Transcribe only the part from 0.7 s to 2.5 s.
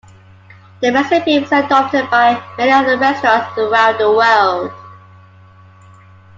The recipe was adopted by